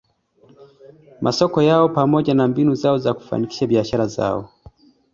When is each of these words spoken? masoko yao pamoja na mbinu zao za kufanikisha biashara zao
masoko 1.21 1.61
yao 1.61 1.89
pamoja 1.89 2.33
na 2.33 2.47
mbinu 2.47 2.75
zao 2.75 2.97
za 2.97 3.13
kufanikisha 3.13 3.67
biashara 3.67 4.07
zao 4.07 4.49